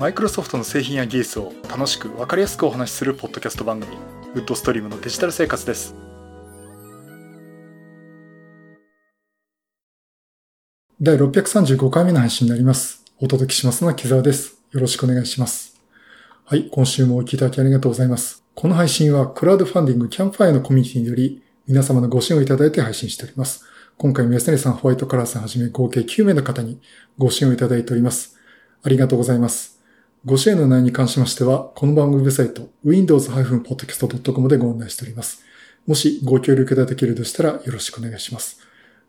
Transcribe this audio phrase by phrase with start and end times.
[0.00, 3.98] マイクロソフトの製品や技術を楽しく分かりやすくお話しするポッドキャスト番組
[4.34, 5.94] ウッドストリームのデジタル生活です。
[11.02, 13.04] 第635回目の配信になります。
[13.18, 14.62] お届けしますのは木沢です。
[14.72, 15.78] よろしくお願いします。
[16.46, 18.42] はい今週もお聞きいただきありがとうございます。
[18.54, 23.66] この配信はクラウドファンディングキャンファイアのコミュニティにより皆様のご支援をいただいて配信しております。
[23.98, 26.80] 今回も安成さん、ホワイトカラーさんはじめ合計9名の方に
[27.18, 28.38] ご支援をいただいております。
[28.82, 29.78] ありがとうございます。
[30.26, 35.42] ご支援の内容に関しましては、この番組ウェブサイト、windows-podcast.com でご案内しております。
[35.86, 38.60] もしご協力いただけるとしたらよろしくお願いします。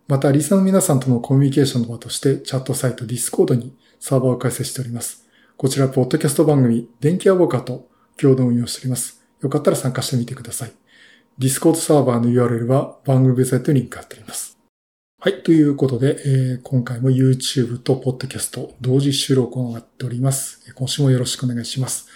[0.07, 5.27] また、リサの皆さんとのコミュニケーションの場として、チャットサイト Discord にサーバーを開設しております。
[5.57, 9.21] こちら、ポッドキャスト番組、電気アボカと共同運用しております。
[9.41, 10.71] よかったら参加してみてください。
[11.37, 14.50] Discord サーバーの URL は番組ウェブサイトにリンク貼っております。
[15.23, 15.43] はい。
[15.43, 20.73] ということで、えー、今回も YouTube と Podcast 同時収録を行っております。
[20.73, 22.07] 今週もよろしくお願いします。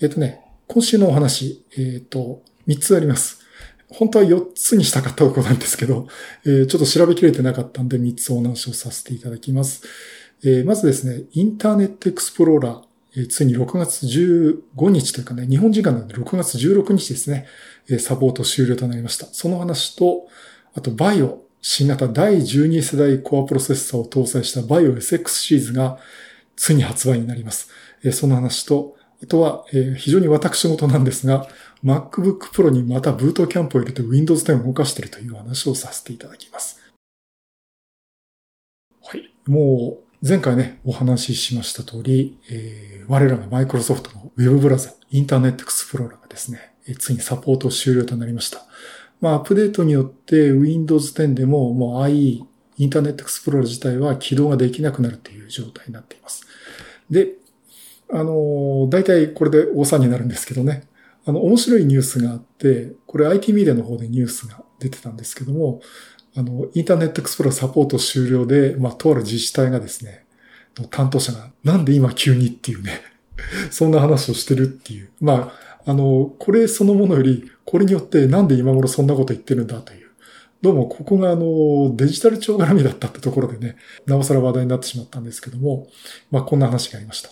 [0.00, 3.42] えっ、ー、とね、今週のお話、えっ、ー、と、3つあります。
[3.90, 6.08] 本当は4つにしたかったことなんですけど、
[6.44, 9.84] えー、ちょっと調べきれてなかったんで3つお話をさせていただきます。
[10.42, 12.82] えー、まずですね、インターネットエクスプローラー、
[13.18, 17.46] えー、ついに6月15日というかね、日本時間なので6月16日ですね、
[18.00, 19.26] サポート終了となりました。
[19.26, 20.26] その話と、
[20.74, 25.98] あとバイオ、新型第12世代コアプロセッサーを搭載した BioSX シリーズが
[26.56, 27.70] ついに発売になります。
[28.12, 29.64] その話と、あとは、
[29.96, 31.48] 非常に私事なんですが、
[31.84, 36.80] MacBook Pro にまたブートキャンプを入れて Windows 10を動かしているという話をさせていただきます。
[39.02, 39.32] はい。
[39.46, 48.66] もう、前回ね、お話ししました通り、えー、我らがマイクロソフトの Web ブラウザ、インターネットエクスプローラーがですね、ついにサポート終了となりました。
[49.20, 52.44] まあ、アップデートによって Windows 10でももう IE、
[52.78, 56.46] インターネットエクスプローラ自体は起動ができなくなるという状態になっています。
[57.10, 57.32] で、
[58.10, 60.84] あの、大体これで大騒ぎになるんですけどね。
[61.26, 65.80] あの、面白いニュースがあって、これ IT メディアの方でニュースが出てたんですけども、
[66.36, 70.24] あの、インターネットエクスプローラーサポート終了で、まあ、とある自治体がですね、
[70.90, 73.02] 担当者が、なんで今急にっていうね、
[73.70, 75.10] そんな話をしてるっていう。
[75.20, 75.52] まあ、
[75.86, 80.08] あの、これそのものより、これによってなんで今頃そんなこと言ってるんだという。
[80.60, 85.86] どうもここがあのデジタル庁絡みだったってところでね、なおさら話題になってしまったんですけども、
[86.30, 87.30] まあこんな話がありました。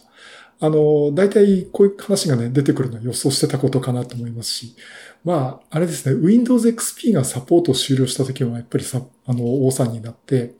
[0.59, 4.77] あの、大体こういう話がね、出てくるのは予想してたことかなと思いますし、
[5.25, 10.55] まあ、あれですね、Windows XP がサポートを終了した時はやっぱりさ、あの、大騒ぎになって、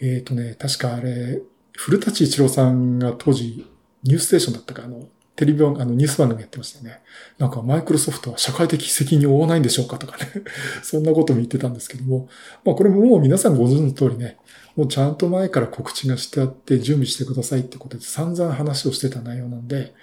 [0.00, 1.42] えっ、ー、とね、確かあれ、
[1.76, 3.66] 古舘一郎さんが当時、
[4.04, 5.08] ニュースステーションだったか、あの、
[5.40, 7.00] テレビ番、あの、ニュース番組やってましたよね。
[7.38, 10.26] なんか、マイクロソフトは社会的責任を負わないんでしょうかとかね。
[10.84, 12.28] そんなことも言ってたんですけども。
[12.62, 14.36] まあ、これももう皆さんご存知の通りね、
[14.76, 19.94] もうちゃんと前から告知がしてあって準備してくださいってことで散々話をしてた内容なんで、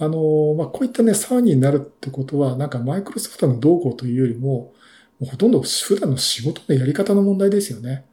[0.00, 4.74] あの、まあ、こういったね、騒ぎになるってことは、なんかマイクロソフトの動向というよりも、
[5.20, 8.04] もうほとんど普段の仕事のやり方の問題ですよね。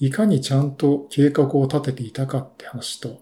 [0.00, 3.20] いかにちゃんと計画を立てていたかって話と、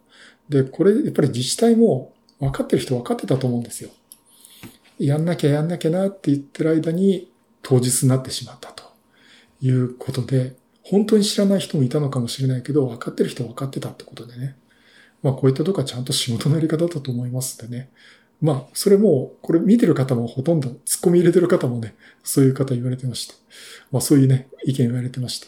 [0.48, 3.90] で、これ、やっぱり自治体も分かってる人分かってたと思うんですよ。
[4.98, 7.30] やんなきゃやんなきゃなって言ってる間に
[7.62, 8.82] 当日になってしまったと
[9.60, 14.56] いうことで、本当に知らない人もいたのかもしれないけど、分かってる人は分かってたってことでね。
[15.22, 17.90] まあこういったとこはちゃんと仕事のやり方だと思いますんでね。
[18.40, 23.34] まあそれも、これ見てる方もほとんど、突っ込み入れてる方もね、そういう方言われてました。
[23.92, 25.46] まあそういうね、意見言われてました。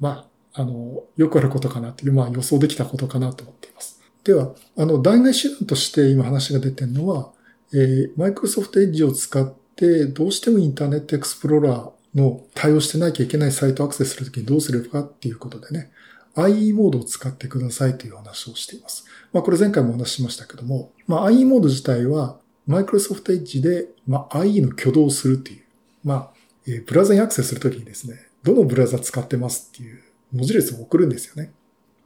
[0.00, 3.99] まあ、あの、よくあることかなっていう、まあ予想できたことかなと思っています。
[4.24, 7.32] では、あの、代替手段として今話が出てるのは、
[7.72, 15.90] えー、Microsoft Edge を使ってどうしてもインターネットエクスプローラーの対応してなきゃいけないサイトアクセスするときにどうすればかっていうことでね、
[16.34, 19.04] IE モードを使ってくださいという話をしています。
[19.32, 22.38] まあこれ前回もお話ししましたけども、まあ IE モード自体は
[22.68, 25.64] Microsoft Edge で、まあ、IE の挙動をするっていう、
[26.04, 26.30] まあ、
[26.66, 30.00] えー、ブラウザにアクセスするときにですね、どのブラウザ使ってますっていう
[30.32, 31.52] 文字列を送るんですよね。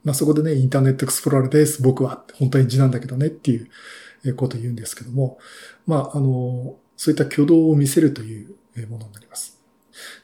[0.05, 1.81] まあそこでね、インターネットエクスプローラーです。
[1.81, 3.57] 僕は本当に字なんだけどねってい
[4.23, 5.37] うことを言うんですけども、
[5.85, 8.55] まああの、そういった挙動を見せるという
[8.87, 9.59] ものになります。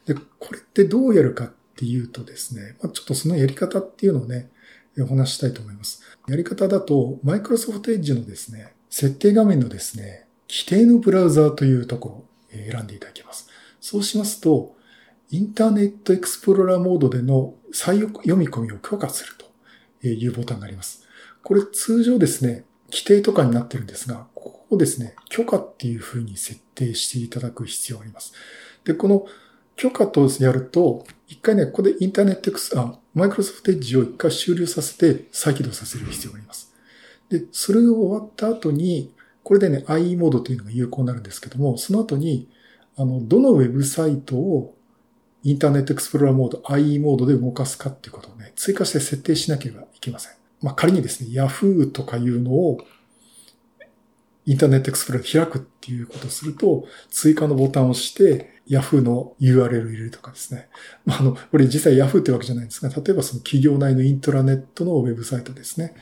[0.06, 4.50] で、これってどうやるかっていうとですね、まあ、ちょっとそのやり方っていうのをね、
[5.00, 6.04] お話したいと思います。
[6.28, 12.28] やり方だと、Microsoft Edge のですね、設定画面のですね、規定のブラウザーというところを
[12.72, 13.48] 選んでいただきます。
[13.80, 14.76] そうしますと、
[15.30, 19.46] インターネットエクスプローラーモードでの再読み込みを許可すると。
[20.10, 21.08] いうボタンがあります。
[21.44, 28.34] これ通常ですね、規定とかになってるんですが、ここをですね、許可っていう風に設定していただく必要があります。
[28.84, 29.26] で、この
[29.76, 36.74] 許可とやると、一回ね、ここでインターネットエクス、あ、マイクロソフトエッジを一回終了させて再起動させる必要があります。
[37.30, 39.14] で、それが終わった後に、
[39.44, 42.50] これでね、IE モードというのが有効になるんですけども、その後に、
[42.98, 44.76] あの、どのウェブサイトを
[45.44, 50.34] インターネットエクスプローラーモード、IE モードで動かすかっていうことをね、追加して設定しなければいけません。
[50.62, 52.80] まあ、仮にですね、Yahoo とかいうのを
[54.46, 60.70] インターネットエクスプローラー開くっていうことをすると、追加のボタンを押して、Yahoo の URL を入れるとかですね。
[61.06, 65.96] まあ、あの、これ実際 Yahoo ってわけじゃないんですが、例えばその企業内のイントラネットのウェブサイトですね。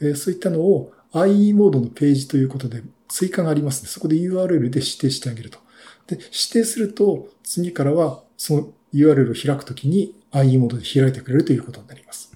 [0.00, 3.88] えー、そういったのを IE モードのページということで追加がありますね。
[3.88, 5.58] そこで URL で指定してあげると。
[6.06, 12.32] で、指定すると、次からはその URL を開くときに IE モードで開いてくれるということになります。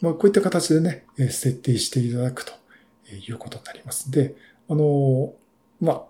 [0.00, 2.52] まあ、こういった形でね、設定していただくと
[3.12, 4.10] いうことになります。
[4.10, 4.36] で、
[4.68, 5.34] あの、
[5.80, 6.02] まあ、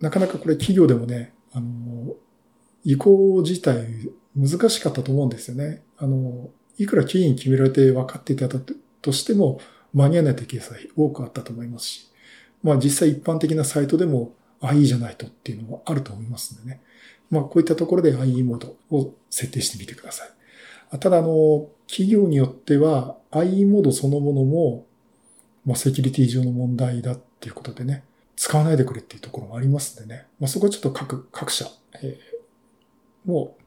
[0.00, 2.14] なかなかこれ企業でもね、あの、
[2.84, 3.86] 移行自体
[4.36, 5.82] 難しかったと思うんですよね。
[5.98, 9.60] あの、いくら期限決められて分かっていたとしても、
[9.92, 12.10] 間に合わないというケースは多くあったと思いますし、
[12.62, 16.80] まあ実際一般的なサイトでも、あ、いいじゃないとっていうのもあると思いますんでね。
[17.30, 20.98] まあこういったところで IE モードを設定してみてください。
[20.98, 24.86] ただあの、企業によっては IE モードそのものも、
[25.64, 28.04] まあセキュリティ上の問題だっていうことでね、
[28.36, 30.26] 使わないでくれっていうところもありますんでね。
[30.38, 31.66] まあそこはちょっと各、各社、
[32.02, 33.62] えー、もう、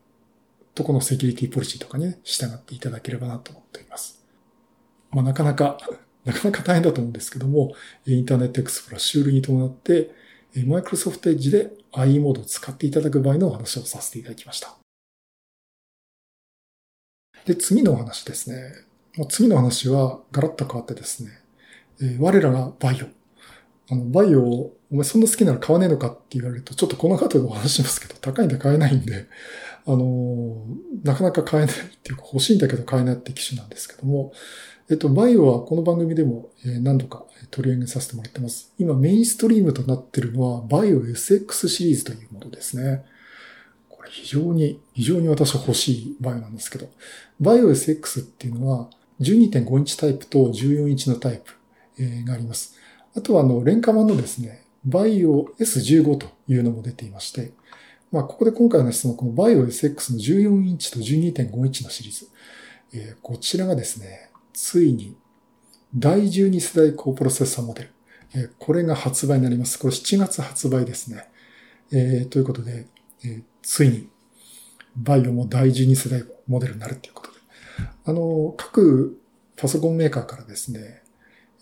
[0.76, 4.24] とこのセキュリティポリシーとかね、従っていただければなと思っています。
[5.12, 5.78] まあなかなか、
[6.24, 7.74] なかなか大変だと思うんですけども、
[8.06, 10.12] インターネットエクスプローラー修理に伴って、
[10.66, 14.76] マイクロソフトエッジで IE モードを使っていただく場合のお話をさせていただきました。
[17.46, 18.74] で、次のお話ですね。
[19.30, 21.32] 次の話はガラッと変わってですね
[22.02, 23.06] え、我らがバイオ。
[23.90, 29.28] あの、バイオを、お前そんな好きなら買わねえのかって言われると、ちょっとこの後でお話しますけど、高いんで買えないんで、
[29.86, 30.66] あの、
[31.04, 34.34] なかなか買えないっていうか、欲しいんだけど買えないって機種なんですけども、
[34.90, 38.74] えっと、バイオはこの番組でも何度か取り上げさせてもらってます。
[38.80, 43.04] 今メインストリームとなっているのは、バイオ SX シリーズというものですね。
[43.90, 46.88] これ非常に、非常に私欲しいバイオなんですけど、
[47.42, 48.90] バイオ SX っていうのは、
[49.20, 51.54] 12.5インチタイプと14インチのタイプ
[52.26, 52.78] があります。
[53.14, 57.52] あとは、あの、廉価版のですね、バイオ S15 というのも出ていまして、
[58.10, 62.30] まあ、ここで今回の質問、このバイオ SX の14インチと12.5インチのシリーズ。
[62.94, 65.16] えー、こちらがですね、ついに
[65.94, 67.90] 第12世代高プロセッサーモデル。
[68.34, 69.78] えこれが発売になります。
[69.78, 71.30] これ7月発売ですね。
[71.92, 72.88] えー、ということで、
[73.24, 74.10] え、ついに
[74.96, 77.38] VAIO も第12世代モデルになるということで。
[78.06, 79.22] あの、各
[79.56, 81.04] パソコンメーカーからですね、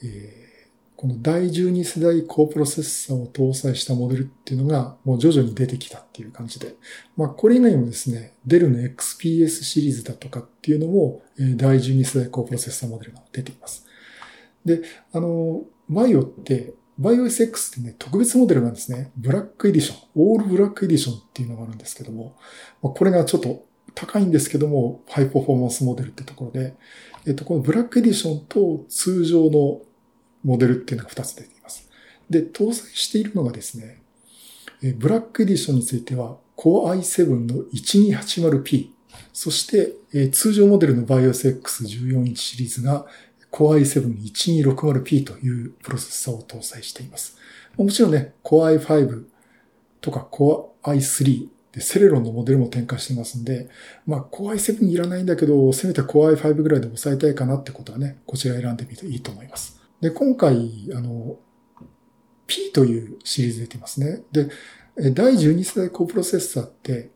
[0.01, 0.54] えー
[0.97, 6.75] この第12世代高プロセッサーを搭載したモデルっていうのがもう徐々に出てきたっていう感じで。
[7.17, 11.21] まあこれ以外にもですね、デルの XPS シリーズだとかっていうのも
[11.57, 13.85] 第12世代高プロセッサーモデルが出ています。
[14.63, 14.81] で、
[15.13, 19.11] あの、 VAIO って、 VAIO SX ってね、特別モデルなんですね。
[19.17, 22.35] BLACK EDITION、ALL BLACK EDITION っていうのがあるんですけども
[22.81, 26.75] ま、これがちょっと高いんですけども、ハイパフォーマンスモデルってところで、
[27.27, 29.81] えっと、このブラックエディションと通常の
[30.45, 31.89] モデルっていうのが2つ出ています。
[32.29, 34.01] で、搭載しているのがですね、
[34.97, 38.89] ブラックエディションについては Core i7 の 1280p、
[39.33, 43.05] そして通常モデルの BIOS X14 インチシリーズが
[43.51, 47.37] Core i7-1260p というプロセッサーを搭載しています。
[47.77, 49.23] もちろんね、Core i5
[50.01, 53.69] とか Core i3 で、セレロンのモデルも展開していますんで、
[54.05, 59.81] まあ、Core i7 いらないんだけど、せめて Core i5 ぐらいで抑えたいかなってことはね、こちら選んでみるといいと思います。
[60.05, 61.39] で、今回、あの、
[62.45, 64.21] P というシリーズ出てますね。
[64.31, 64.49] で、
[65.13, 67.09] 第12世代高プロセッサーって、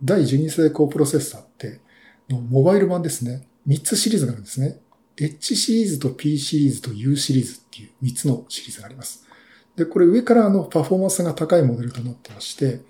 [0.00, 1.80] 第12世代高プロセッサーって、
[2.28, 3.48] のモバイル版ですね。
[3.66, 4.78] 3つシリーズがあるんですね。
[5.16, 9.26] H シリーズと P シリーズと U シリーズっていう3つのシリーズがあります。
[9.74, 12.80] で、これ上からあのパフォーマンスが高いモデルとなってまして、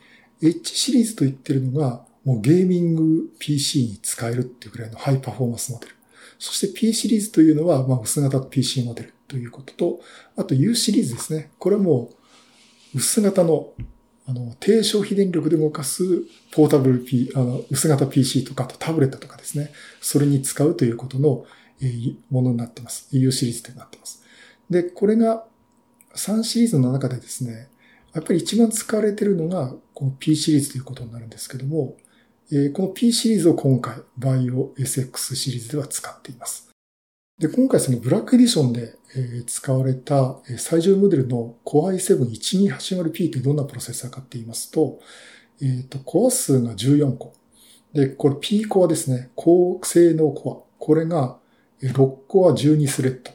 [0.42, 5.92] H シリーズと言ってるのが、もうゲーミング PC に使えるっていうくらいのハイパフォーマンスモデル。
[6.38, 9.15] そして P シリーズというのは、まあ、薄型 PC モデル。
[9.28, 10.00] ということと、
[10.36, 11.50] あと U シリーズですね。
[11.58, 12.10] これはも
[12.94, 13.72] う薄型の
[14.28, 16.02] あの、低消費電力で動かす
[16.50, 19.70] ポータブル P、あの、薄型 PC とか、あとタブレットとかですね。
[20.00, 21.46] それに使うということの、
[21.80, 21.92] え、
[22.30, 23.06] ものになってます。
[23.12, 24.24] U シリーズとなってます。
[24.68, 25.46] で、これが
[26.16, 27.68] 3シリーズの中でですね、
[28.14, 31.96] やっぱり一番使われてるのが、この P シリーズということになるんですけども、
[32.50, 36.65] え、この P シリーズを今回、バイオ SX シリーズでは使っています。
[37.38, 38.94] で、今回そのブラックエディションで
[39.46, 45.00] 使われた最上モデルの Core i7-1280p ってどんなプロセッサーかって言いますと、
[45.60, 47.34] えっ、ー、と、コア数が14個。
[47.92, 49.30] で、これ P コアですね。
[49.34, 50.82] 高性能コア。
[50.82, 51.36] これが
[51.82, 53.30] 6コア12スレッド。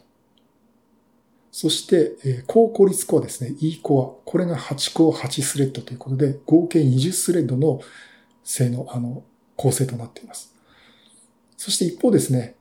[1.52, 4.28] そして、高効率コアですね、E コア。
[4.28, 7.82] これが8コア8スレッドということで、合計20スレッドの
[8.44, 9.24] 性能、あの、
[9.56, 10.56] 構成となっています。
[11.56, 12.56] そして一方ですね、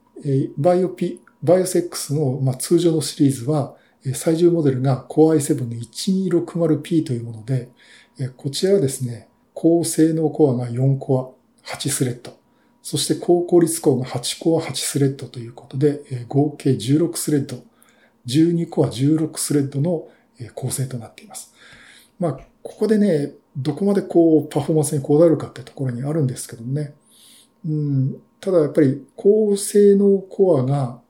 [0.58, 3.76] バイオピ、バイオセックスの、まあ、通常のシリーズは、
[4.14, 7.70] 最上モデルが Core i7 の 1260P というもので、
[8.36, 12.38] こちらはですね、高性能コアが4コア8スレッド。
[12.82, 17.62] そして高効率コアが8コア8スレッドということで、合計16スレッド
[18.26, 20.08] 12コア16スレッドの
[20.54, 21.54] 構成となっています。
[22.18, 26.94] まあ、ここでね、どこまでこう、パフォーマンスにこだわるかってところにあるんですけどもね。
[27.66, 31.00] うん、ただやっぱり高性能コアが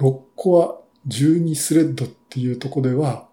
[0.00, 3.28] 6コア12スレッドっていうとこでは、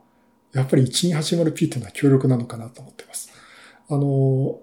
[0.54, 3.32] やっぱり 1280p っていうのは強力なのかなと思ってます。
[3.90, 4.60] あの、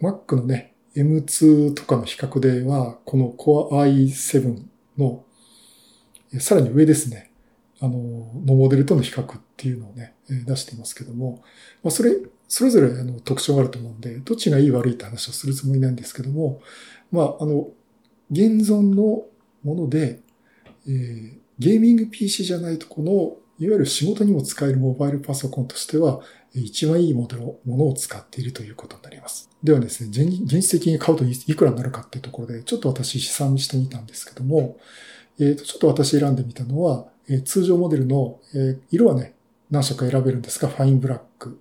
[0.00, 4.62] Mac のね、M2 とかの比較では、この Core i7
[4.96, 5.24] の
[6.38, 7.30] さらに上ですね、
[7.80, 7.92] あの、
[8.44, 11.42] のモデルとの比較っていうのをね、出していますけども、
[11.82, 12.12] まあ、それ、
[12.48, 16.60] それぞれあの特徴があると思うんで、どっちがいい悪いって話をするつもりなんですけども、
[17.12, 17.68] まあ、あの、
[18.30, 19.24] 現存の
[19.62, 20.20] もので、
[20.86, 26.20] えー、ゲーミング PC じゃないとこの、いわゆる仕事にも使えるモバイルパソコンとしては、
[26.54, 29.50] 一番いいモデル、ものを使っているということになります。
[29.62, 34.78] ではですね、現実的に買うといくらになるかっていうところで、ちょっと私試算してみたんですけども、
[35.38, 39.34] えっ、ー、と、ちょっと私選んでみたのは、えー、通常モデルの、えー、色はね、
[39.70, 41.60] 何色か選べるんですが、ファインブラック。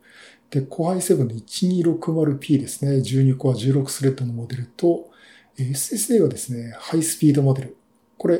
[0.50, 2.98] で、Core i7 の 1260P ですね。
[2.98, 5.10] 12コア16スレッドのモデルと、
[5.58, 7.78] えー、SSD はですね、ハイスピードモデル。
[8.18, 8.40] これ、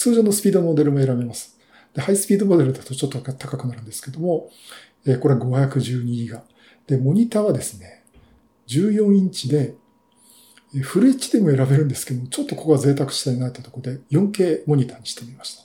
[0.00, 1.58] 通常のスピードモデルも選べます。
[1.92, 4.48] で、ハイスピードモデルだとちょっと高くなるんですけども、
[5.04, 6.42] えー、これは512ギガ。
[6.86, 8.02] で、モニターはですね、
[8.66, 9.74] 14インチで
[10.80, 15.64] フル HD も選べるんですけども、ちょっとここは贅沢したいなってところで 4K モニターにしてみました。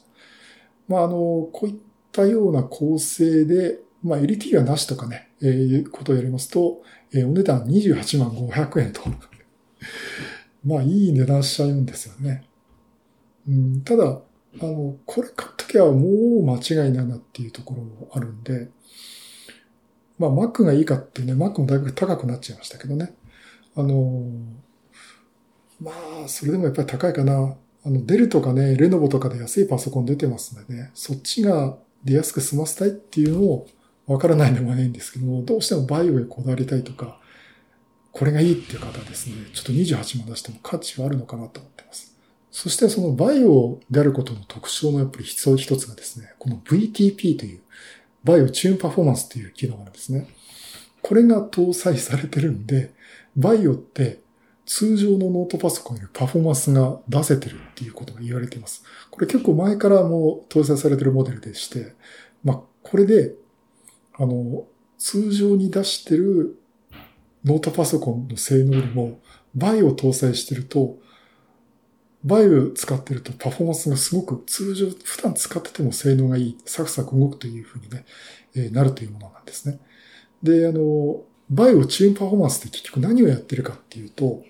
[0.89, 1.75] まあ、あの、こういっ
[2.12, 6.82] たような構成で、まあ、LT がなしとかね、えー、いうことをやりますと、
[7.13, 9.01] えー、お値段28万500円と。
[10.65, 12.44] まあ、いい値段しちゃうんですよね。
[13.47, 14.21] うん、ただ、
[14.61, 18.69] あの、これ買っときゃもう間違いないなっていうところもあるんで、
[20.17, 23.13] まあ、Mac がいいかってね、Mac もだいぶ高くなっちゃいましたけどね。
[23.75, 24.23] あの、
[25.81, 25.91] ま
[26.23, 27.55] あ、それでもやっぱり高いかな。
[27.85, 33.67] あの、デルとかね、レノボとかで安いパソコン出てますのでね、そっちが出やすく済ませたいっていうのを
[34.07, 37.19] わからないでもないんですけども、どうしても VAIO へこだわりたいとか、
[38.11, 42.14] これがいいっていう方ですね、ちょっと28万出しても価値はあるのかなと思ってます。
[42.55, 47.59] そしてその VAIO であることの特徴のやっぱり一つがですね、この VTP という
[48.24, 50.29] VAIO TruePerformance という機能があるんですね。
[51.01, 52.93] これが搭載されてるんで、
[53.36, 54.21] VAIO って
[54.65, 58.85] 通常のノートパソコンよりパフォーマンスが出せてるっていうことが言われています。
[59.12, 61.93] これ結構前からもう搭載されてるモデルでして、
[62.41, 63.33] まあ、これで、
[64.13, 64.65] あの、
[64.97, 66.57] 通常に出してる
[67.43, 69.19] ノートパソコンの性能よりも、
[69.53, 71.03] バイオを搭載してると、
[72.25, 78.05] バイオ使ってるとパフォーマンスがすごく通常、普段使ってても性能がいい、サクサク動くというふうにね、
[78.55, 79.79] えー、なるというものなんですね。
[80.41, 84.44] で、あの、バイオチーンパフォーマンスって結局何をやってるかっていうと、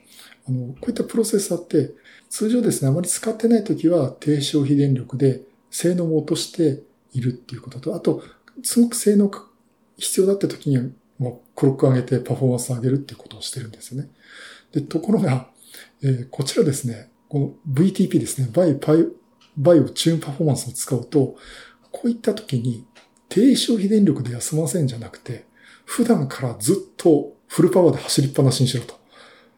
[0.47, 1.91] あの、こういったプロセッサーって、
[2.29, 8.23] 通常ですね、あまり使ってないときは低消費電力で性能も落としているっていうことと、あと、
[8.63, 9.43] すごく性能が
[9.97, 10.83] 必要だったときには、
[11.17, 14.09] もうクロック上げてパフォーマンス上げるっていうことをしてるんですよね。
[14.71, 15.49] で、ところが、
[16.01, 17.53] えー、こちらですね、この
[17.83, 19.05] VTP ですね、バイパイ、
[19.57, 21.35] VAIO TruePerformance を使うと、
[21.91, 22.85] こういった時に
[23.29, 25.45] 低消費電力で休ませるんじゃなくて、
[25.85, 28.99] 普段からずっとフルパワーで走りっぱなしにしろと。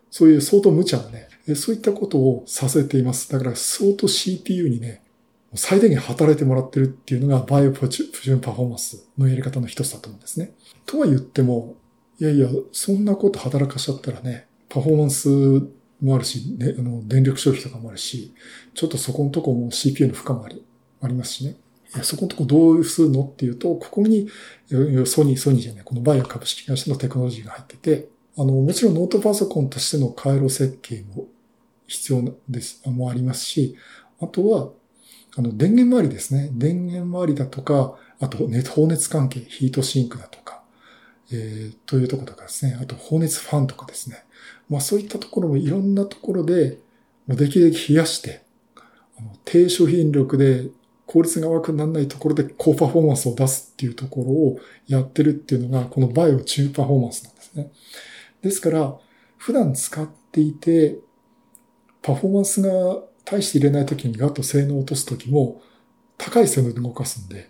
[0.10, 3.32] そういう相当無茶なね、そういったことをさせています。
[3.32, 5.04] だから相当 CPU にね、
[5.56, 10.54] 最大限働いてもらってるっていうのがバイオプジュンパフォーマンスのやり方の一つだと思うんですね。
[10.86, 11.76] とは言っても、
[12.20, 15.62] いやいや、そんなこと働かしちゃったらね、パフォーマンス
[16.02, 18.34] もあるし、ね、あの電力消費とかもあるし、
[18.74, 20.64] ちょっとそこのとこも CPU の負荷もあり、
[21.02, 21.56] ありますしね。
[21.96, 24.30] いやそこのとこどうするのっていうと、ここに
[24.70, 31.26] ソニー、ソニーじゃない、このバイオ株式会社のテクノロジーが入ってて、あの、もちろんノートパソコンとしての回路設計も
[31.88, 33.76] 必要です、もありますし、
[34.20, 34.70] あとは、
[35.38, 36.50] あの、電源周りですね。
[36.52, 40.64] 電源周りだとか、あと、熱、放熱関係、ヒートシンクだとか、
[41.32, 42.78] えー、というところとかですね。
[42.82, 44.24] あと、放熱ファンとかですね。
[44.70, 46.80] まあ、そういったところもいろんなところで、
[47.26, 48.42] もうできるだけ冷やして、
[49.18, 50.70] あの低消費電力で
[51.06, 57.72] 効率が悪くならないところで高パフォーマンスを出すっていうところをやってるっていうのが、このバイオ中パフォーマンスなんですね。
[58.42, 58.98] ですから、
[59.38, 61.00] 普段使っていて、
[62.02, 62.70] パフォーマンスが
[63.26, 65.62] 大して入れないときにガッと性能を落とすときも、
[66.18, 67.50] 高い性能で動かすんで、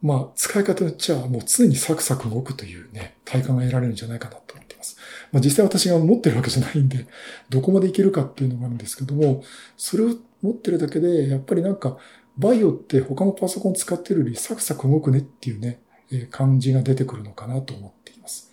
[0.00, 4.97] まあ、使い方によっちゃもう常にサクサク動くというね、体感が得られるんじゃないかなと思っています。
[5.32, 7.06] まあ実際私が持ってるわけじゃないんで、
[7.48, 9.42] どこまでいけるかっていうのがあるんですけども、
[9.76, 11.98] それを持ってるだけで、やっぱりなんか、
[12.36, 15.80] バイオって他のパソコン使ってるよりサクサク動くねっていうね、
[16.12, 18.52] え感じが出てくるのかなと思っています。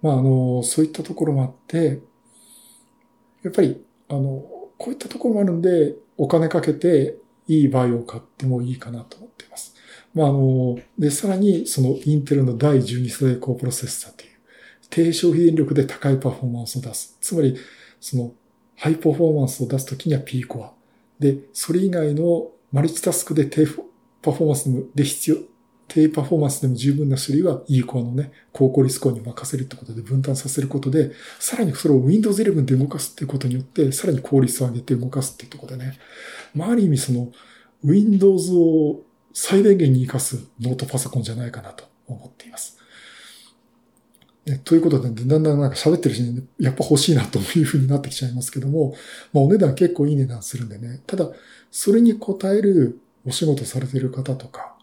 [0.00, 2.00] まああの、そういったところもあって、
[3.42, 4.20] やっぱり、あの、
[4.78, 9.74] こういったところもあるんで、お金かけていいバイオを買ってもいいかなと思っています。
[10.14, 14.27] まあ、あの、で、さらに、そのインテルの第12世代高プロセッサーという、
[14.90, 17.16] 低消費電力で高いパフォーマンスを出す。
[17.20, 17.56] つまり、
[18.00, 18.32] その、
[18.76, 20.72] ハイパフォーマンスを出すときには P コア。
[21.18, 23.66] で、それ以外のマルチタスクで低
[24.22, 25.36] パフォーマンスで必要、
[25.88, 35.98] 低パフォーマンスでも十分な種類は E コアのね、高効率コアに任せるってことで分担させることで、さらにそれを Windows 11で動かすっていうことによって、さらに効率を上げて動かすっていうところでね、
[36.54, 37.32] まあ、ある意味その、
[37.84, 39.02] Windows を
[39.32, 42.77] 最大限に活かすノートパソコンじゃないかなと思っています。
[44.50, 48.94] ね、ということで、だんだんなんか喋ってるし、ね、やっぱ欲しいなというふうになってきちゃいますけども、
[49.32, 51.00] まあお値段結構いい値段するんでね。
[51.06, 51.28] ただ、
[51.70, 54.76] それに応えるお仕事されてる方とか、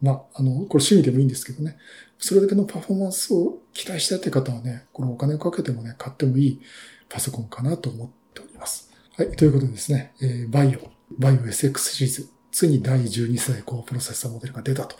[0.00, 1.78] まあ、あの、これ趣味でもいいんですけどね。
[2.18, 6.60] それだけのパフォーマンスを期待したって方はね、このお金をかけてもね、買ってもいい
[7.08, 8.90] パソコンかなと思っております。
[9.16, 14.96] はい、ということでですね、えー、バイオ、バイオ SX シリーズ、ついに第12世代高プロセッサーモデルが出たと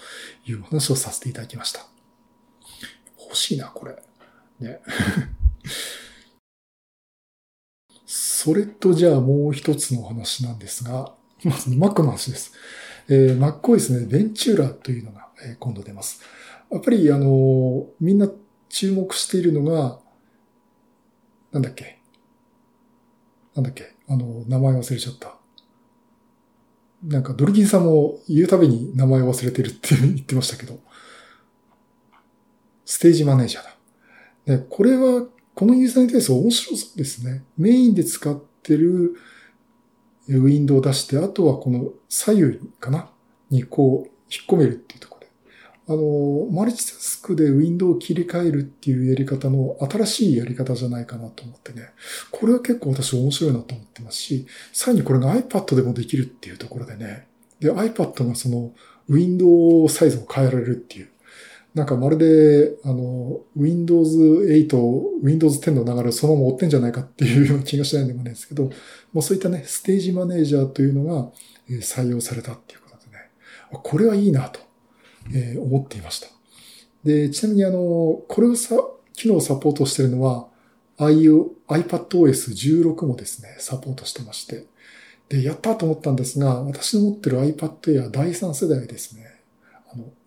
[0.47, 1.87] いう話をさせていただきました。
[3.19, 3.97] 欲しいな、これ。
[4.63, 4.81] ね。
[8.07, 11.15] それとじゃあもう一つの話なんですが、
[11.45, 12.53] まず Mac の話です。
[13.09, 16.23] えー、MacOS ね、ベンチューラというのが、え、今度出ます。
[16.71, 18.29] やっぱり、あのー、みんな
[18.69, 19.99] 注目しているのが、
[21.51, 22.01] なんだっけ？
[23.55, 23.95] なんだっけ？
[24.09, 25.37] あの、名前忘れちゃった。
[27.05, 30.79] なんか、ドルキンさんも言うたびに名前忘れてるって言ってましたけど、
[32.85, 33.77] ステージマネージャーだ。
[34.47, 37.45] で、これは、このユーザーインターフェース面白そうですね。
[37.59, 39.15] メインで使ってる
[40.29, 43.11] ウィンドウを出して、あとはこの左右かな？
[43.51, 45.33] にこう、引っ込めるっていうところで。
[45.89, 51.91] あの、マルチタスクでウィンドウを切り替えるっていうやり方の新しいやり方じゃないかなと思ってね。
[52.31, 57.27] これは結構私面白いなと思ってますし、さらにこれが iPad でもできるっていうところでね。
[57.61, 58.73] で、iPad がその、
[59.09, 61.11] ウィンドウサイズを変えられるっていう。
[61.75, 68.71] なんかまるで、あの、Windows 8、Windows 10の流れをそのまま追ってんじゃないかっていうような気がしないでもないですけど、も
[69.21, 71.33] うそういったね、ステージマネージャーというのが
[71.81, 73.31] 採用されたっていうことでね、
[73.71, 74.61] これはいいなと
[75.61, 76.29] 思っていました。
[77.05, 78.77] で、ちなみにあの、これをさ、
[79.15, 80.49] 機能をサポートしているのは、
[80.99, 84.67] iPadOS16 もですね、サポートしてまして、
[85.29, 89.32] で、やったと思ったんですが、私の持ってる iPad Air 第3世代ですね、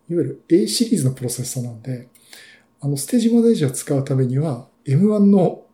[0.10, 2.10] いわゆる A シリーズのプロセッサーなんで、
[2.82, 5.66] あの、ステージマネージャー使うためには、M1 の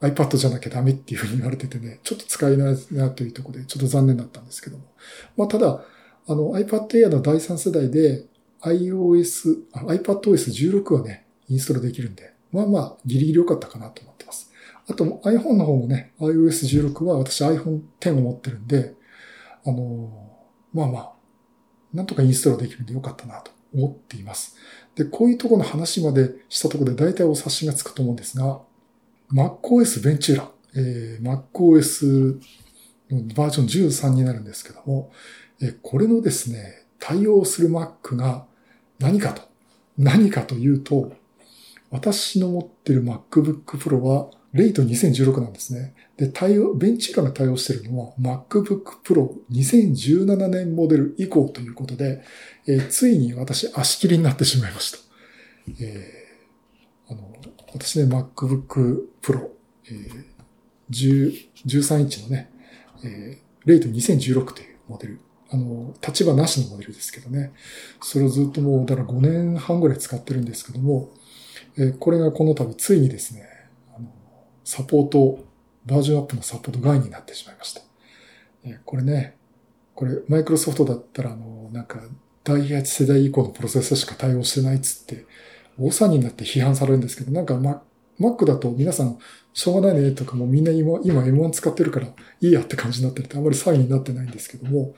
[0.00, 4.84] iPad じゃなきゃダメっていうふうに言われててね、ちょっと使えないなというところで、ちょっと残念だったんですけども。
[5.36, 5.84] まあ、ただ、
[6.28, 8.26] あの iPad Air の第3世代で
[8.62, 14.50] iOS、iPadOS16 はね、インストールできるんで、まあまあ、ギリギリ良かったかなと思ってます。
[14.88, 18.94] あと iPhone の方もね、iOS16 は私 iPhone X を持ってるんで、
[19.64, 20.10] あの、
[20.72, 21.12] まあまあ、
[21.94, 24.56] なんとかインストールできるんで良かったなと思っています。
[24.94, 28.60] で、こういうところの話までしたところで大体お察しがつくと思うんですが、
[29.32, 32.40] MacOS Ventura、えー、MacOS
[33.34, 35.12] バージョン13になるんですけども、
[35.60, 38.46] えー、これのですね、対応する Mac が
[38.98, 39.42] 何かと、
[39.98, 41.12] 何かというと、
[41.90, 45.94] 私の持ってる MacBook Pro はレイト2016なんですね。
[46.16, 52.22] で、対応、ベンチーラが対応しているのは MacBook Pro 2017年モデル以降ということで、
[52.66, 54.98] えー、ついに私足切りになってしまいました。
[55.80, 57.34] えー、あの、
[57.74, 59.50] 私ね、MacBook Pro、
[59.90, 62.50] えー、13インチのね、
[63.04, 65.20] えー、レイト2016というモデル。
[65.50, 67.52] あの、立場なしのモデルですけどね。
[68.00, 71.10] それをずっともう、だから5年半ぐらい使ってるんですけども、
[71.76, 73.55] えー、これがこの度ついにですね、
[74.66, 75.38] サポート、
[75.86, 77.82] バージョンアップのサポート外になってしまいました。
[78.64, 79.36] え、これね、
[79.94, 82.00] これ、マイクロソフトだったら、あの、なんか、
[82.42, 85.24] 第8世代以降のプロセッサーしか対応してないっつって、
[85.78, 87.54] 大騒ぎになって批判されるんですけど、なんか
[88.20, 89.18] Mac だと皆さん、
[89.52, 94.94] しょうがないねとかもみんな今、今 M1 使ってるからいいやって感じになってるってあんまり騒ぎになってないんですけども、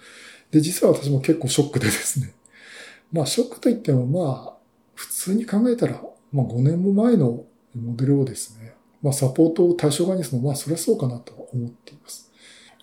[0.51, 2.33] で、実は私も結構ショックでですね。
[3.13, 4.59] まあ、ショックといってもまあ、
[4.95, 6.03] 普通に考えたら、
[6.33, 12.31] まあ5年も前のモデルをですね、まあサポートを対象外にするのは、まあそれはそうかなと思っています。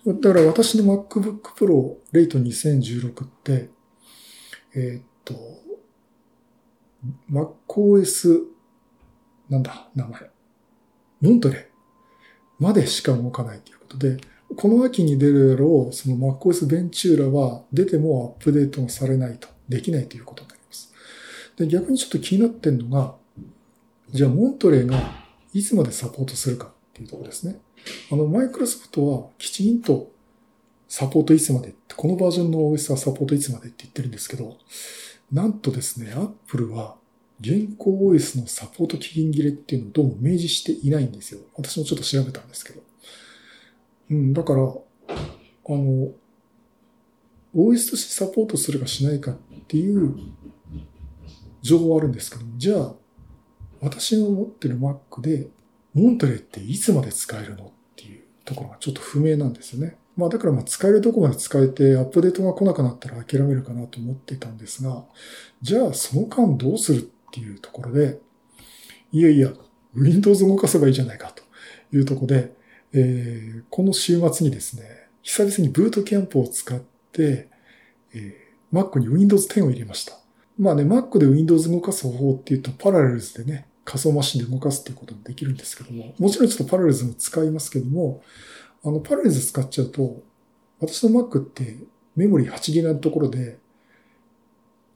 [0.06, 3.70] だから私の MacBook Pro レイト2016って、
[4.74, 5.34] えっと、
[7.30, 8.42] MacOS、
[9.48, 10.30] なんだ、名前。
[11.20, 11.70] モントレ
[12.58, 14.18] までしか動かないということで、
[14.56, 20.92] この秋に出るだろう、その MacOS ベンチューラは出てもアップデートされないと、できないということになります。
[21.56, 23.16] で、逆にちょっと気になってんのが、
[24.10, 25.25] じゃあモントレーが
[25.56, 27.58] いつまでサポートするかっていうところですね。
[28.10, 30.12] あの、マイクロソフトはきちんと
[30.88, 34.58] サポートいつまでってこのバージョンの OS はサポートいつまでって言ってるんですけど、
[35.32, 36.96] なんとですね、Apple は
[37.40, 41.40] 現行 OS のサポート期限切れっていうのをどうも明示していないんですよ。
[41.56, 42.82] 私もちょっと調べたんですけど。
[44.10, 44.64] うん、だから、あ
[45.68, 46.12] の、
[47.54, 50.14] OS としてサポートするかしないかっていう
[51.62, 52.94] 情報はあるんですけど、じゃあ、
[53.80, 55.48] 私の持ってる Mac で、
[55.94, 59.96] モントレっていつまで使えるのっていうところがちょっと不明なんですよね。
[60.16, 65.04] まあだからまあ使えるとこまで使えてアップデートが来なくなったら諦めるかなと思ってたんですが、
[65.62, 68.18] じゃあその間どうするっていうところで、
[69.12, 69.52] いやいや、
[69.94, 71.42] Windows 動かせばいいじゃないかと
[71.96, 72.52] いうところで、
[72.92, 76.78] えー、この週末にですね、久々にブートキャンプを使っ
[77.12, 77.48] て、
[78.14, 80.18] えー、Mac に Windows 10を入れました。
[80.58, 88.22] まあね、Mac で Windows 動かす方法っていうと、パラレルズでね、仮想マシンで動かすっていうこともできるんですけども、もちろんちょっとパラレルズも使いますけども、
[88.84, 90.22] あの、パラレルズ使っちゃうと、
[90.80, 91.76] 私の Mac って
[92.14, 93.58] メモリー8ギガのところで、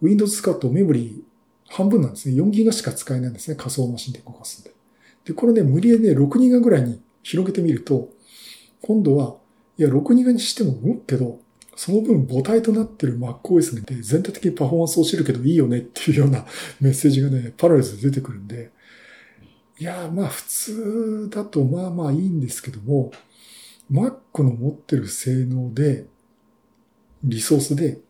[0.03, 1.31] Windows 使うとメモリー
[1.69, 2.35] 半分なんですね。
[2.35, 3.57] 4ギガしか使えないんですね。
[3.57, 4.73] 仮想マシンで動かすんで。
[5.25, 8.09] で、これね、無理やりね、6ギガぐらいに広げてみると、
[8.83, 9.37] 今度は、
[9.79, 11.39] いや、6ギガにしても動くけど、
[11.77, 16.45] その分母体となってる MacOS で全体的にパフォーマンス落ちるけどいいよねっていうような
[16.81, 18.71] メッセージがね、パラレルで出てくるんで、
[19.79, 23.13] いや、まあ普通だとまあまあいいんですけども、
[23.91, 26.07] Mac の持ってる性能で、
[27.25, 28.01] リソースで、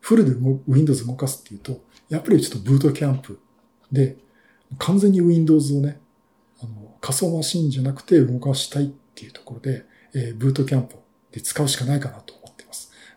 [0.00, 0.36] フルで
[0.68, 3.38] Windows 動かすっていうと、やっぱりちょっとブートキャンプ
[3.90, 4.18] で、
[4.78, 6.00] 完全に Windows をね、
[6.60, 9.84] あの、仮想マシンじゃなくて動かしたいっていうところで、
[10.14, 10.96] えー、ブートキャンプ
[11.32, 12.33] で使うしかないかなと。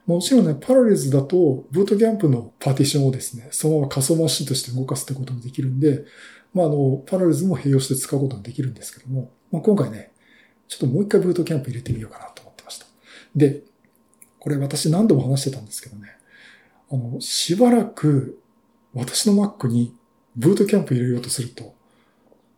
[0.08, 6.06] もちろんね、パラレルズだと、ブートキャンプのパーティションをですね、そのまま仮想マシンとして動かすってこともできるんで、
[6.54, 10.14] まあ、あの、パラレルズも併用して使うことができるんですけども、まあ、今回ね、
[10.70, 12.86] ちょっともう一回ブートキャンプ入れてみようかなと思ってました。
[13.36, 13.64] で、
[14.40, 16.08] これ私何度も話してたんですけどね、
[16.90, 18.40] あの、しばらく
[18.94, 19.94] 私の Mac に
[20.38, 21.76] ブートキャンプ入れようとすると、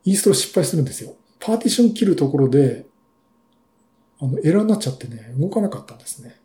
[0.06, 1.16] インストール失敗するんですよ。
[1.40, 2.86] パーティション切るところで、
[4.20, 6.36] あの、エラーになっちゃってね、動かなかったんですね。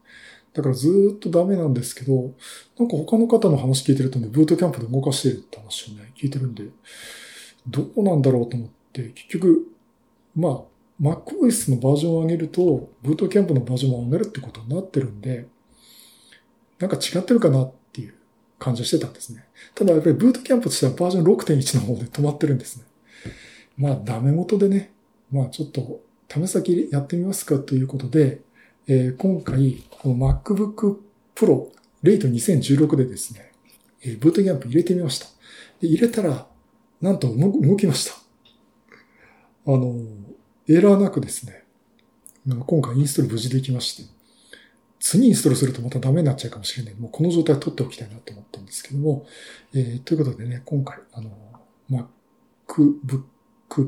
[0.55, 2.33] だからずっとダメなんですけど、
[2.79, 6.65] なんか他の方の話聞いてるとね、ブートキャンプで動かしてるって話をね、聞いてるんで、
[7.67, 9.67] どうなんだろうと思って、結局、
[10.37, 10.61] まあ、
[11.03, 15.47] MacOS のバージョンを上げると、ブートキャンプのバージョンも上げるってことになってるんで、
[16.79, 18.15] なんか違ってるかなっていう
[18.61, 19.45] 感じはしてたんですね。
[19.75, 22.85] ただやっぱりブートキャンプとしてはバージョン6.1の方で止まってるんですね。
[23.77, 24.93] まあダメ元でね、
[25.33, 28.41] まあちょっと試先やってみますかということで、
[28.87, 30.99] えー、今回この MacBook
[31.35, 31.69] Pro
[32.03, 33.53] レイト2016でですね、
[34.03, 35.27] えー、ブートキャンプ入れてみました。
[35.81, 36.47] で入れたら、
[37.01, 38.15] なんと動きました。
[39.67, 39.95] あの、
[40.69, 41.65] エラーなくですね、
[42.47, 44.11] 今回インストール無事できまして、
[45.01, 46.95] 次インストールするとまたダメになっちゃうかもしれない。
[46.95, 49.27] もうこの状態取っておきたいなと思ったんですけども、
[49.73, 51.31] えー、ということでね、今回、あの、
[52.69, 53.25] MacBook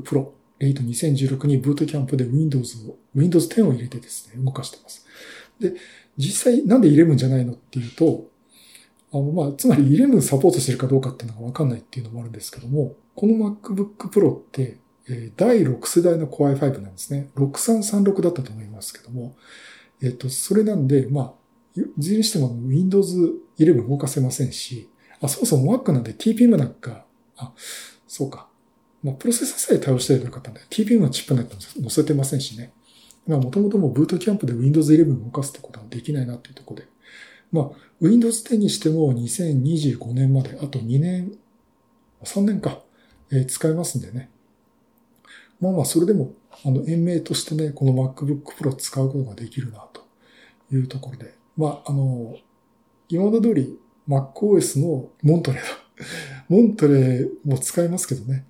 [0.03, 5.05] Pro 8 2016にブートキャンプで Windows を、Windows 10を入れてですね、動かしてます。
[5.59, 5.73] で、
[6.17, 8.27] 実際なんで11じゃないのっていうと、
[9.11, 14.77] あの、まあ、つまり11サポートしてるかどうかっていうのがわかんないっていうのもあるんですけども、この MacBook Pro って、
[15.09, 17.29] え第6世代の Core i5 なんですね。
[17.35, 19.35] 6336だったと思いますけども、
[20.01, 24.89] えっ、と、それなんで、まあ、いずれにしても Windows 11動かせませんし、
[25.21, 27.05] あ、そもそも Mac なんで TPM なんか、
[27.37, 27.53] あ、
[28.07, 28.47] そうか。
[29.03, 32.73] まあ、プロセッサーさえ対応しているかったんで、TPM のチップネット載せてませんしね。
[33.27, 36.87] まあ、もともともブートキャンプで Windows 11を動かすってことはできないなっていうところで。
[37.51, 37.69] まあ、
[38.01, 41.33] Windows 10にしても2025年まで、あと2年、
[42.23, 42.81] 3年か、
[43.31, 44.29] えー、使えますんでね。
[45.59, 46.33] まあまあ、それでも、
[46.65, 50.03] あの、延命としてね、この MacBook Pro 使うことができるな、と
[50.71, 51.33] いうところで。
[51.55, 52.37] まあ、あの、
[53.09, 55.67] 今まで通り MacOS のモントレーだ。
[56.49, 58.45] モントレーも使えますけどね。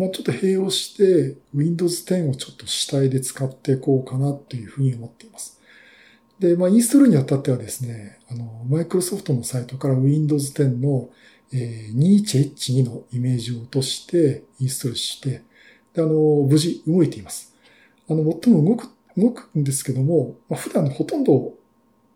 [0.00, 5.60] まあちょっと併用して Windows 10をちょっと主体で使っていこうかなというふうに思っています。
[6.38, 11.10] で、まあインストールにあたってはですね、あの、マイクロソフトのサイトから Windows 10の、
[11.52, 15.42] え、21H2 のイメージを落としてインストールして、
[15.92, 16.14] で、あの、
[16.48, 17.54] 無事動いています。
[18.08, 21.54] あの、最も動く、動くんですけども、まあ、普段ほとんど、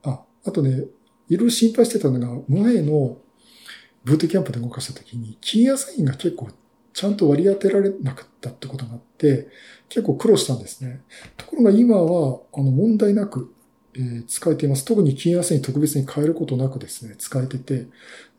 [0.05, 0.85] あ、あとね、
[1.29, 3.18] いろいろ心配してたのが、前の
[4.05, 6.49] ブートキャンプで動かした時に、キーアサインが結構
[6.94, 9.48] ちゃんと割り当てられなかったってことがあって、
[9.88, 11.02] 結構苦労したんですね。
[11.37, 13.52] ところが今は、あの、問題なく、
[13.94, 14.85] えー、使えています。
[14.85, 17.88] 特にキーアサイン特別に変えることなくですね、使えてて、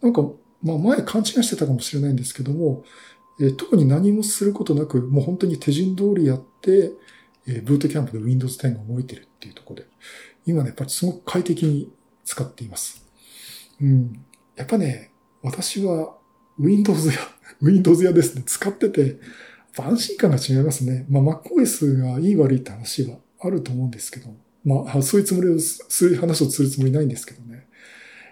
[0.02, 0.24] なんか、
[0.64, 2.86] まあ前勘違いしてたかもしれないんですけども、
[3.42, 6.92] えー、特に何もすることなく、もう本当に手順通りやって、
[7.48, 9.88] えー、ブートキャンプで Windows 10が動いてるっていうところで、
[10.46, 11.92] 今ね、やっぱりすごく快適に
[12.24, 13.06] 使っています。
[13.82, 14.26] うん。
[14.56, 16.18] やっぱね、私は
[16.58, 17.16] Windows や、
[17.62, 19.18] Windows 屋ですね、使ってて、
[19.78, 21.06] 安心感が違いますね。
[21.10, 24.30] まあ MacOS がいい悪いって話はあると思うんですけど、
[24.64, 27.68] まあそういうつもりを、そういう話をするつもりないんですけどね。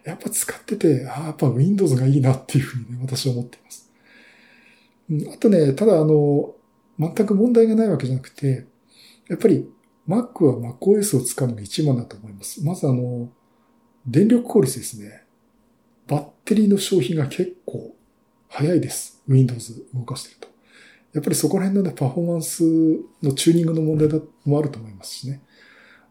[0.04, 3.92] やっぱ使ってて、ああ、やっぱ Windows がいいなっていうふうにね、私は思っています。
[5.34, 6.56] あとね、ただあの、
[7.00, 8.66] 全く問題がないわけじゃなくて、
[9.30, 9.68] やっぱり
[10.08, 12.64] Mac は MacOS を使うのが一番だと思います。
[12.64, 13.30] まずあの、
[14.06, 15.24] 電力効率ですね。
[16.08, 17.56] バッテリーの消費が結
[18.56, 19.20] 早いです。
[19.28, 20.48] Windows 動かしてると。
[21.14, 22.64] やっぱりそこら辺のね、パフォーマンス
[23.24, 25.42] のチューニングの問題もあると思いますしね。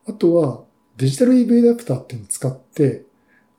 [0.09, 0.65] あとは、
[0.97, 3.05] デジタル EV アダプターっていうのを使って、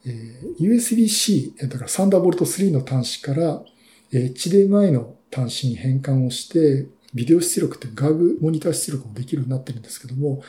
[0.05, 3.63] えー、USB-C、だからサンダーボルト3の端子から、
[4.11, 10.43] HDMI の端子に変換をして、ビデオ出力って外部モニター出力もできるようになってるんですけども、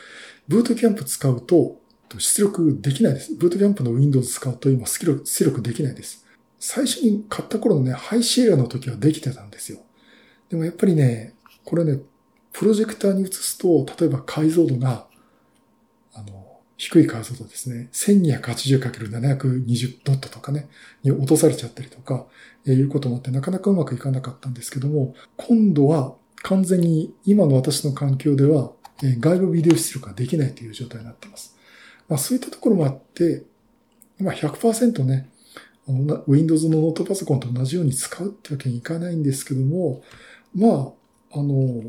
[0.49, 1.79] Boot Camp 使うと
[2.17, 3.33] 出力できないです。
[3.33, 5.05] Boot Camp の Windows 使うと今出
[5.45, 6.24] 力できないです。
[6.59, 9.79] 最初に買った頃のね、 High Sierra の時はできてたんですよ。
[10.49, 11.99] でもやっぱりね、これね、
[12.53, 15.07] プロジェクターに映すと、例えば解像度が、
[16.13, 17.89] あの、低い解像度ですね。
[17.91, 20.69] 1280×720 ドットとかね、
[21.03, 22.25] に落とされちゃったりとか、
[22.65, 28.71] えいうこともあって、なかなかうまくいかなかったんですけども、今度は完全に今の私の環境では、
[29.03, 31.57] え外部ビデオ出力ができないという状態になっています。
[32.07, 33.43] まあそういったところもあって、
[34.19, 35.29] まあ100%ね、
[36.27, 40.01] Windows のノートパソコンと同じように使うってわけにいかないんですけども、
[40.55, 40.93] ま
[41.31, 41.83] あ、あの、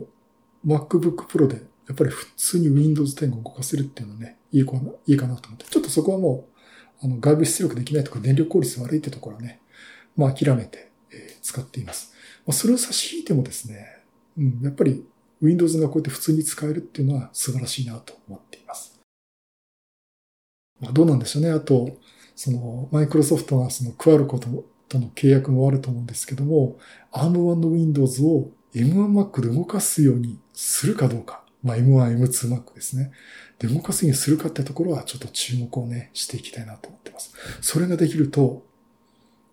[0.66, 6.48] MacBook Pro でやっぱり普通に Windows 10を動かせるっていうのはね、いいかな、いいかなと思って、ちょっとそこはも
[7.02, 9.60] う、あの、外部出力できないとか電力効率悪いってところはね、
[10.16, 12.12] まあ諦めて、え、使っています。
[12.44, 14.02] まあ、それを差し引いてもですね、
[14.36, 15.04] うん、やっぱり
[15.40, 19.00] Windows がこうやって普通に使えるっていうのは素晴らしいなと思っています。
[20.80, 21.50] まあどうなんでしょうね。
[21.50, 21.98] あと、
[22.36, 26.78] その、マイクロソフトがそのクアルコととの契約もあると思うんですけども、
[27.12, 31.42] ARM1 の Windows を M1Mac で動かすようにするかどうか。
[31.62, 33.10] まあ、M1、M2Mac ですね。
[33.58, 37.32] で、動かすようにするかってところはちょっと注目をね、していきたいなと思ってます。
[37.60, 38.62] それができると、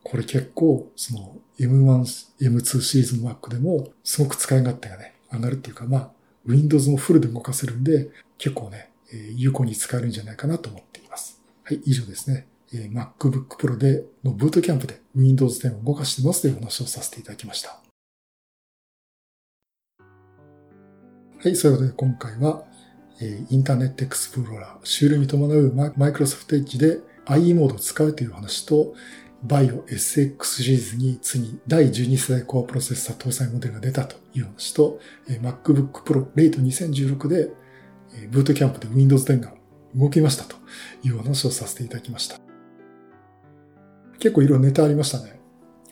[0.03, 6.11] これ結構、その M1、M2 シリーズの Mac でも、すごく使い勝手がね、上がるっていうか、まあ、
[6.45, 8.89] Windows もフルで動かせるんで、結構ね、
[9.35, 11.41] 有効に使えるんじゃないかなと思っています。
[11.63, 12.47] はい、以上ですね。
[12.77, 17.79] MacBook Pro でのブートキャンプで Windows 10を動かしてますという話をさせていただきました。
[21.43, 22.63] はい、そういうことで今回は、
[23.19, 28.93] えインターネットエクスプローラー、終了に伴う Microsoft Edge で IE モードを使うという話と、
[29.45, 37.49] Bio SX シリーズに次第12世代コアプロセッサー搭載モデルが出たという話と、MacBook Pro レイト2016で
[38.29, 39.53] ブートキャンプで Windows 10が
[39.95, 40.55] 動きましたと
[41.03, 42.52] いう話をさせていただきました。
[44.23, 45.37] 結構いろいろネタありましたね。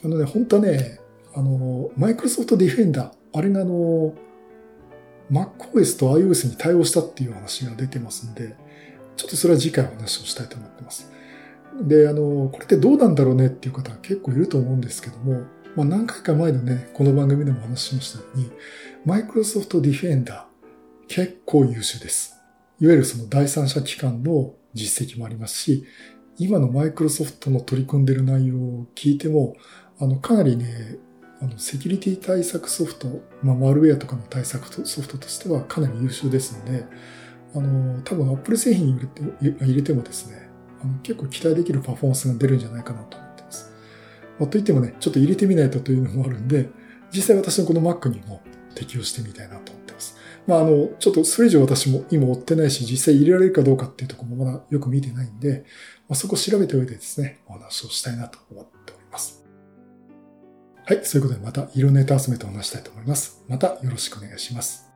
[0.05, 1.01] あのね、本当はね、
[1.35, 4.13] あの、マイクロソフトディフェンダー、あれがあの、
[5.29, 8.55] MacOS と iOS に対応したっていう話が出てますんで、
[9.17, 11.11] ちょっとそれは次回お話をしたいと思ってます。
[11.81, 15.41] で、あの、これってどうなんだろうねっていう方が結構いると思うんですけども、
[15.75, 18.49] まあ何回か前のね、この番組でもお話ししましたように、
[19.03, 22.37] マイクロソフトディフェンダー、結構優秀です。
[22.79, 25.83] いわゆるその第三者機関の実績もありますし、
[26.43, 29.55] 今のマイクロソフトの取り組んでる内容を聞いても、
[29.99, 30.97] あの、かなりね、
[31.39, 36.85] あの、セキュリティ対策ソフト、まあ、マルウェアとかの対策ソフトとしてはかなり優秀ですので、
[37.53, 40.49] あの、多分 Apple 製品入れて入れてもですね、
[40.81, 43.71] あの結構期待できるパフォーマンスが出るんじゃないかなと思ってます。
[44.39, 46.69] まあ、といってもね、ちょっと入れてみないとというのもあるんで、
[47.11, 48.41] 実際私のこの Mac にも
[48.73, 50.17] 適用してみたいなと思ってます。
[50.47, 55.65] まあ、あの、ちょっとそれ以上私も今追ってないし、実際入れられるかどうかっていうところもまだよく見てないんで、
[56.11, 59.45] まあ、そこを調べた上でですね、お話をしたいなと思っております。
[60.85, 63.45] はい、そういうことでまた色ネタ集めてお話したいと思います。
[63.47, 64.90] またよろしくお願いします。